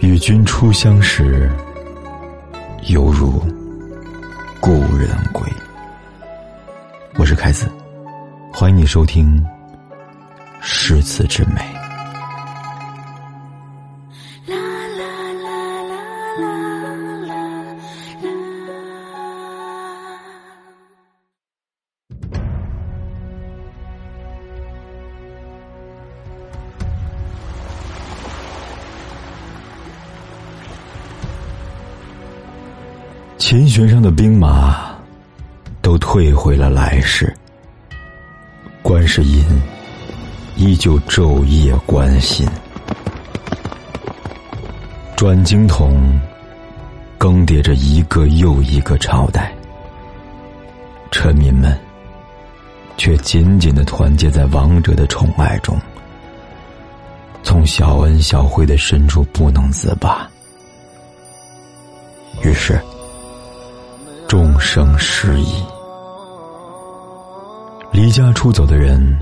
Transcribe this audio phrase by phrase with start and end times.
[0.00, 1.50] 与君初相识，
[2.86, 3.42] 犹如
[4.60, 5.42] 故人归。
[7.16, 7.68] 我是凯子，
[8.52, 9.44] 欢迎你收听
[10.60, 11.60] 《诗词之美》。
[14.52, 14.56] 啦
[14.96, 15.02] 啦
[15.42, 15.98] 啦啦
[16.40, 16.77] 啦
[33.48, 34.94] 琴弦上的兵马
[35.80, 37.34] 都退回了来世，
[38.82, 39.42] 观世音
[40.54, 42.46] 依旧昼夜关心。
[45.16, 46.20] 转经筒
[47.16, 49.50] 更迭着一个又一个朝代，
[51.10, 51.74] 臣民们
[52.98, 55.74] 却紧紧的团结在王者的宠爱中，
[57.42, 60.28] 从小恩小惠的深处不能自拔。
[62.42, 62.78] 于是。
[64.28, 65.64] 众生失意，
[67.90, 69.18] 离家出走的人，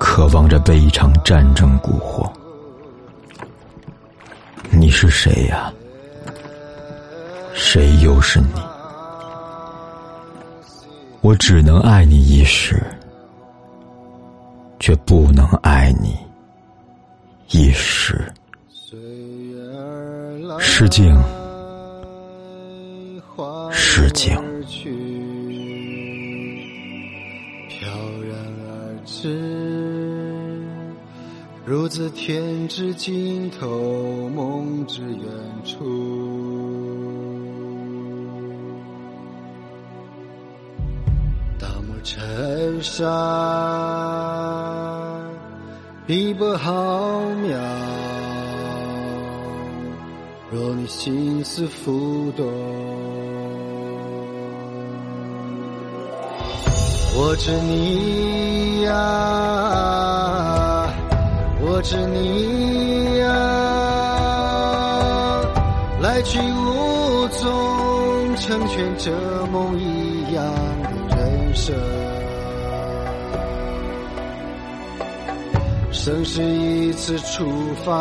[0.00, 2.26] 渴望着被一场战争蛊惑。
[4.70, 5.70] 你是谁呀？
[7.52, 8.54] 谁又是你？
[11.20, 12.82] 我只能爱你一时，
[14.80, 16.16] 却不能爱你
[17.50, 18.32] 一世。
[20.58, 21.14] 失敬。
[23.96, 24.36] 诗境，
[27.66, 27.88] 飘
[28.28, 28.36] 然
[28.68, 28.68] 而
[29.06, 30.60] 至，
[31.64, 35.26] 如此天之尽头，梦之远
[35.64, 35.82] 处。
[41.58, 43.02] 大漠尘沙，
[46.06, 47.56] 碧波浩渺。
[50.52, 53.15] 若你心思浮动。
[57.18, 58.92] 我知你呀，
[61.62, 63.26] 我知你呀，
[66.02, 69.10] 来去无踪，成全这
[69.50, 70.44] 梦一样
[70.82, 71.74] 的人生。
[75.90, 77.50] 生是一次出
[77.82, 77.92] 发，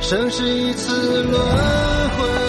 [0.00, 2.47] 生是一次轮回。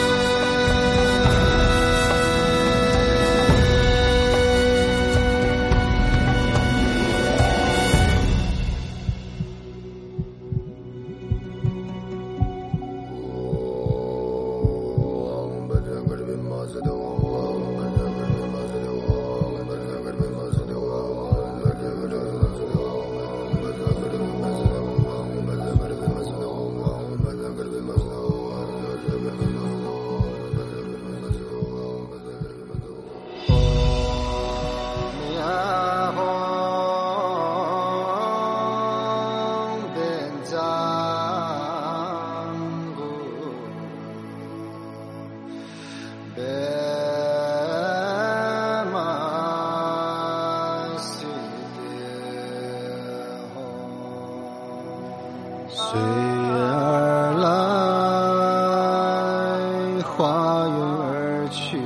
[60.20, 61.80] 化云而去，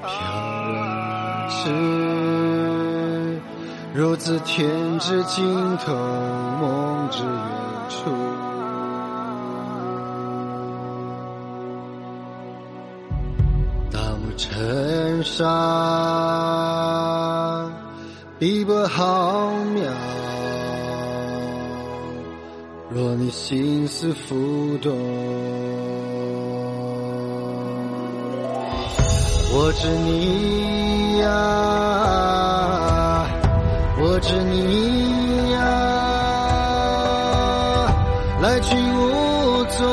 [0.00, 0.08] 飘
[0.72, 1.68] 然而至，
[3.92, 5.44] 如自天之尽
[5.76, 5.92] 头，
[6.58, 7.30] 梦之远
[7.90, 8.08] 处。
[13.92, 15.44] 大漠尘沙，
[18.38, 19.84] 碧波浩渺。
[22.90, 24.90] 若你心思浮动。
[29.50, 31.28] 我知你呀，
[34.00, 35.58] 我知你呀，
[38.40, 39.86] 来去无踪，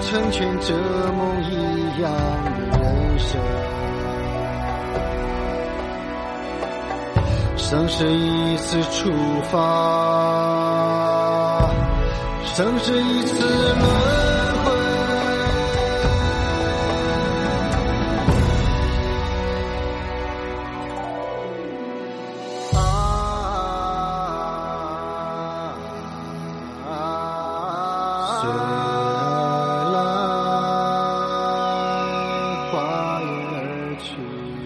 [0.00, 0.74] 成全这
[1.12, 1.54] 梦一
[2.00, 2.10] 样
[2.56, 3.40] 的人生。
[7.56, 9.12] 生是一次出
[9.50, 9.56] 发，
[12.58, 13.88] 曾是一次轮。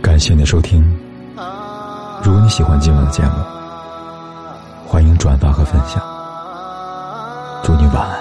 [0.01, 0.83] 感谢你收听。
[2.25, 3.33] 如果你喜欢今晚的节目，
[4.87, 6.12] 欢迎转发和分享。
[7.63, 8.12] 祝你晚安。